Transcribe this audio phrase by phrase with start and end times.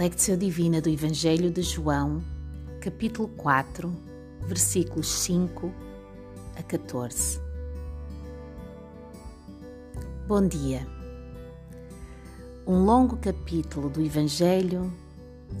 [0.00, 2.24] Lectio Divina do Evangelho de João,
[2.80, 3.94] capítulo 4,
[4.46, 5.70] versículos 5
[6.56, 7.38] a 14.
[10.26, 10.86] Bom dia.
[12.66, 14.90] Um longo capítulo do Evangelho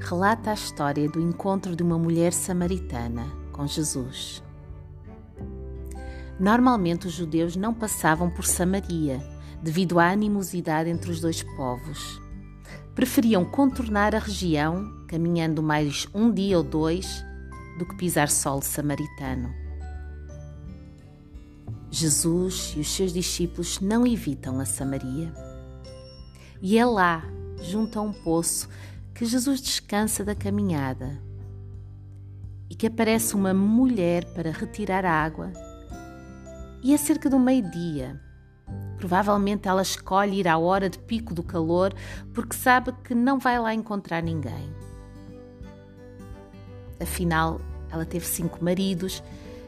[0.00, 4.42] relata a história do encontro de uma mulher samaritana com Jesus.
[6.40, 9.22] Normalmente os judeus não passavam por Samaria
[9.62, 12.23] devido à animosidade entre os dois povos
[12.94, 17.24] preferiam contornar a região, caminhando mais um dia ou dois,
[17.78, 19.52] do que pisar solo samaritano.
[21.90, 25.32] Jesus e os seus discípulos não evitam a Samaria.
[26.60, 27.22] E é lá,
[27.62, 28.68] junto a um poço,
[29.14, 31.22] que Jesus descansa da caminhada
[32.68, 35.52] e que aparece uma mulher para retirar água.
[36.82, 38.20] E é cerca do meio-dia,
[39.04, 41.92] Provavelmente ela escolhe ir à hora de pico do calor
[42.32, 44.74] porque sabe que não vai lá encontrar ninguém.
[46.98, 49.22] Afinal, ela teve cinco maridos,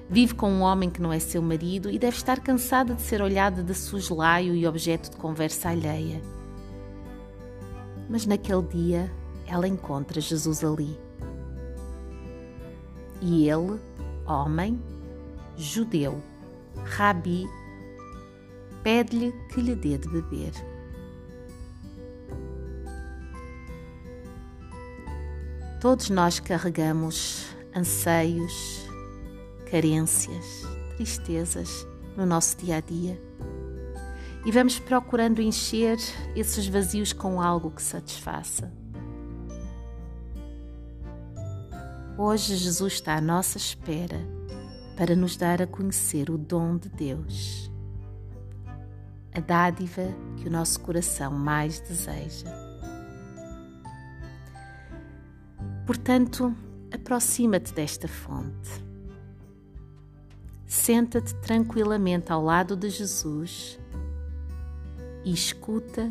[0.08, 3.20] vive com um homem que não é seu marido e deve estar cansada de ser
[3.20, 6.22] olhada de soslaio e objeto de conversa alheia.
[8.08, 9.12] Mas naquele dia
[9.46, 10.98] ela encontra Jesus ali.
[13.20, 13.78] E ele,
[14.26, 14.80] homem,
[15.58, 16.22] judeu,
[16.86, 17.46] rabi,
[18.86, 20.52] pede-lhe que lhe dê de beber.
[25.80, 28.88] Todos nós carregamos anseios,
[29.68, 30.62] carências,
[30.94, 31.84] tristezas
[32.16, 33.20] no nosso dia a dia
[34.44, 35.98] e vamos procurando encher
[36.36, 38.72] esses vazios com algo que satisfaça.
[42.16, 44.20] Hoje Jesus está à nossa espera
[44.96, 47.74] para nos dar a conhecer o dom de Deus
[49.36, 50.02] a dádiva
[50.38, 52.46] que o nosso coração mais deseja.
[55.84, 56.56] Portanto,
[56.90, 58.82] aproxima-te desta fonte.
[60.64, 63.78] Senta-te tranquilamente ao lado de Jesus
[65.22, 66.10] e escuta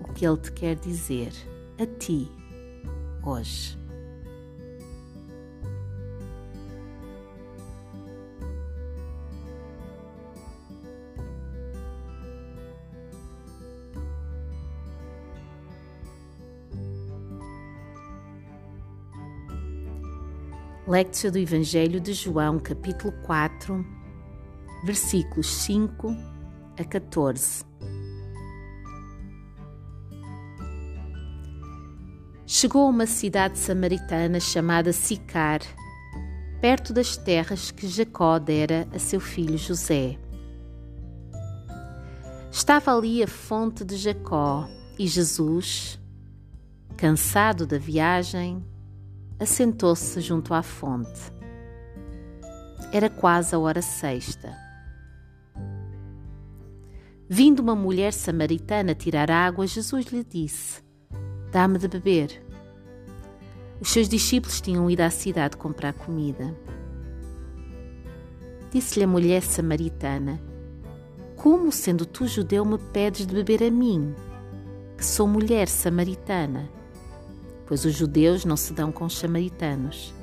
[0.00, 1.32] o que Ele te quer dizer
[1.78, 2.28] a ti
[3.22, 3.83] hoje.
[20.86, 23.82] Lectio do Evangelho de João, capítulo 4,
[24.84, 26.14] versículos 5
[26.78, 27.64] a 14.
[32.46, 35.60] Chegou a uma cidade samaritana chamada Sicar,
[36.60, 40.18] perto das terras que Jacó dera a seu filho José.
[42.52, 44.68] Estava ali a fonte de Jacó
[44.98, 45.98] e Jesus,
[46.94, 48.62] cansado da viagem,
[49.38, 51.32] assentou-se junto à fonte.
[52.92, 54.56] Era quase a hora sexta.
[57.28, 60.82] Vindo uma mulher samaritana tirar água, Jesus lhe disse:
[61.50, 62.44] Dá-me de beber.
[63.80, 66.54] Os seus discípulos tinham ido à cidade comprar comida.
[68.70, 70.40] Disse-lhe a mulher samaritana:
[71.36, 74.14] Como, sendo tu judeu, me pedes de beber a mim,
[74.96, 76.68] que sou mulher samaritana?
[77.66, 80.14] Pois os judeus não se dão com os samaritanos.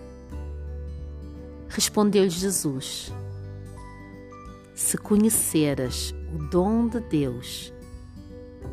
[1.69, 3.11] Respondeu-lhe Jesus:
[4.73, 7.73] Se conheceras o dom de Deus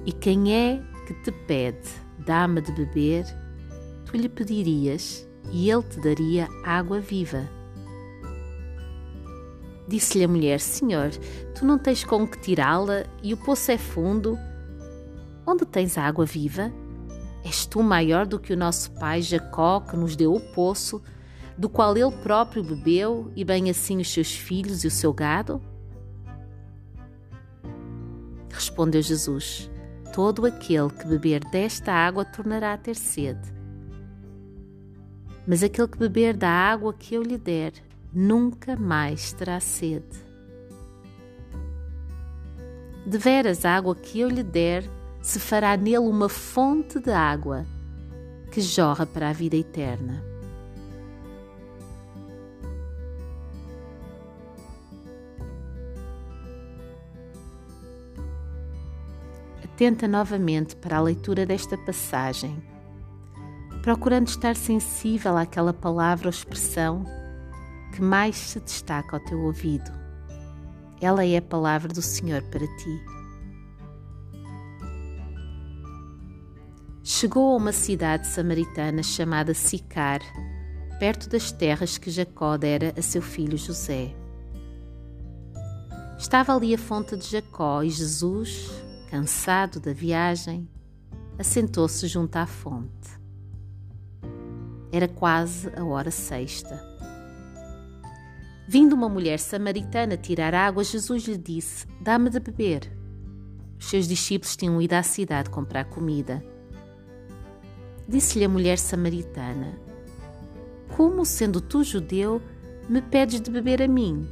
[0.04, 3.24] e quem é que te pede, dá-me de beber,
[4.04, 7.48] tu lhe pedirias e ele te daria água viva.
[9.86, 11.10] Disse-lhe a mulher: Senhor,
[11.54, 14.38] tu não tens com que tirá-la e o poço é fundo.
[15.46, 16.70] Onde tens água viva?
[17.48, 21.02] És tu maior do que o nosso pai Jacó, que nos deu o poço,
[21.56, 25.58] do qual ele próprio bebeu, e bem assim os seus filhos e o seu gado?
[28.50, 29.70] Respondeu Jesus:
[30.12, 33.50] Todo aquele que beber desta água tornará a ter sede.
[35.46, 37.72] Mas aquele que beber da água que eu lhe der,
[38.12, 40.28] nunca mais terá sede.
[43.06, 47.66] De veras, a água que eu lhe der se fará nele uma fonte de água
[48.50, 50.24] que jorra para a vida eterna.
[59.62, 62.60] Atenta novamente para a leitura desta passagem,
[63.82, 67.04] procurando estar sensível àquela palavra ou expressão
[67.94, 69.90] que mais se destaca ao teu ouvido.
[71.00, 73.17] Ela é a palavra do Senhor para ti.
[77.08, 80.20] Chegou a uma cidade samaritana chamada Sicar,
[81.00, 84.14] perto das terras que Jacó dera a seu filho José.
[86.18, 88.70] Estava ali a fonte de Jacó e Jesus,
[89.10, 90.68] cansado da viagem,
[91.38, 93.08] assentou-se junto à fonte.
[94.92, 96.78] Era quase a hora sexta.
[98.68, 102.92] Vindo uma mulher samaritana tirar água, Jesus lhe disse: Dá-me de beber.
[103.78, 106.57] Os seus discípulos tinham ido à cidade comprar comida.
[108.08, 109.78] Disse-lhe a mulher samaritana:
[110.96, 112.40] Como, sendo tu judeu,
[112.88, 114.26] me pedes de beber a mim,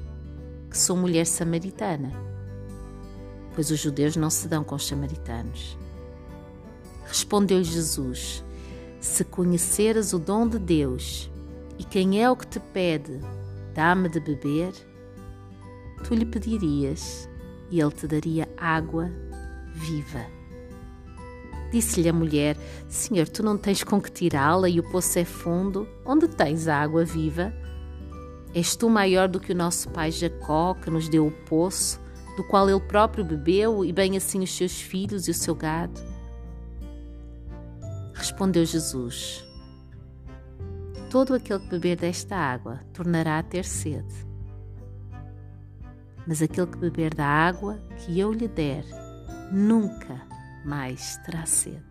[0.71, 2.11] que sou mulher samaritana?
[3.55, 5.77] Pois os judeus não se dão com os samaritanos.
[7.07, 8.43] Respondeu Jesus:
[8.99, 11.31] se conheceras o dom de Deus
[11.79, 13.21] e quem é o que te pede,
[13.75, 14.73] dá-me de beber,
[16.03, 17.29] tu lhe pedirias
[17.71, 19.11] e ele te daria água
[19.75, 20.36] viva.
[21.71, 22.57] Disse-lhe a mulher:
[22.89, 25.89] Senhor, tu não tens com que tirá-la e o poço é fundo.
[26.05, 27.53] Onde tens a água viva?
[28.55, 32.01] És tu maior do que o nosso pai Jacó, que nos deu o poço,
[32.37, 36.01] do qual ele próprio bebeu, e bem assim os seus filhos e o seu gado?
[38.15, 39.45] Respondeu Jesus:
[41.11, 44.27] Todo aquele que beber desta água tornará a ter sede.
[46.27, 48.85] Mas aquele que beber da água que eu lhe der,
[49.53, 50.36] nunca
[50.67, 51.85] mais terá sede.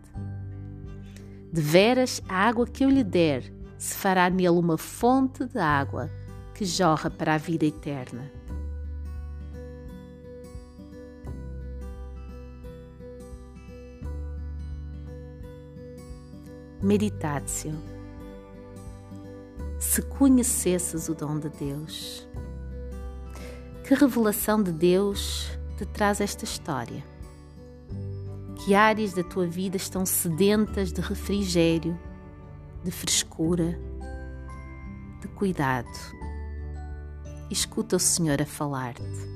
[1.52, 6.10] De veras, a água que eu lhe der se fará nele uma fonte de água
[6.54, 8.30] que jorra para a vida eterna.
[16.82, 17.74] Meditatio.
[19.78, 22.28] Se conhecesses o dom de Deus,
[23.84, 27.15] que revelação de Deus te traz esta história?
[28.66, 31.96] Que áreas da tua vida estão sedentas de refrigério,
[32.82, 33.78] de frescura,
[35.20, 35.86] de cuidado?
[37.48, 39.35] Escuta o Senhor a falar-te.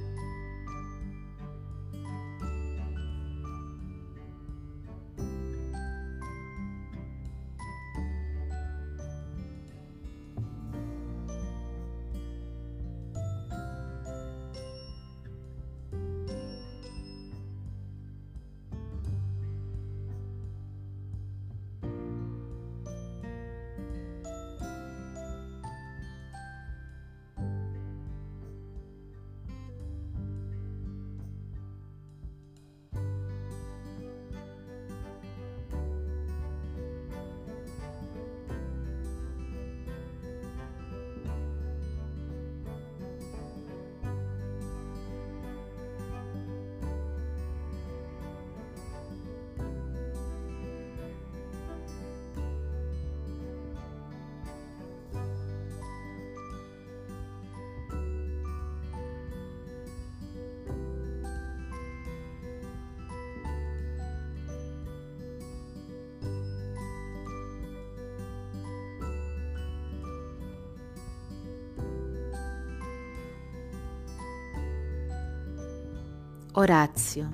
[76.52, 77.30] Horácio.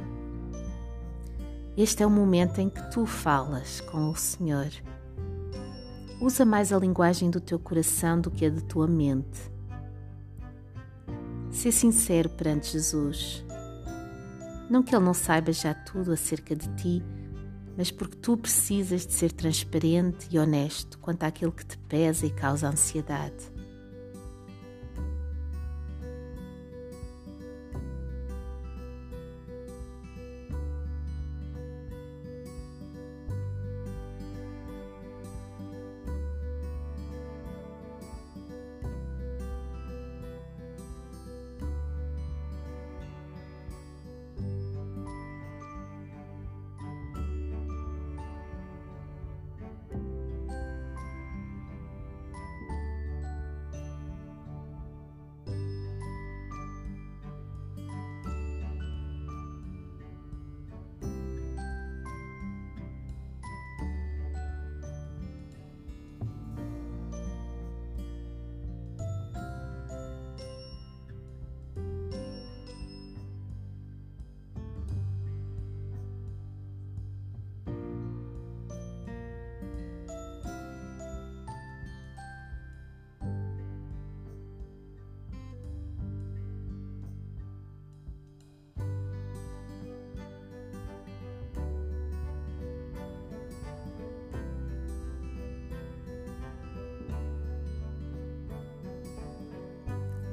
[1.74, 4.68] Este é o momento em que tu falas com o Senhor.
[6.20, 9.50] Usa mais a linguagem do teu coração do que a da tua mente.
[11.50, 13.42] Ser sincero perante Jesus.
[14.68, 17.02] Não que Ele não saiba já tudo acerca de ti,
[17.74, 22.30] mas porque tu precisas de ser transparente e honesto quanto àquilo que te pesa e
[22.30, 23.55] causa ansiedade.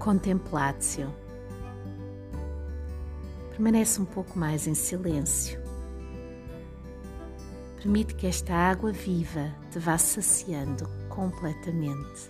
[0.03, 1.09] Contemplatio.
[3.51, 5.63] Permanece um pouco mais em silêncio.
[7.77, 12.29] Permite que esta água viva te vá saciando completamente.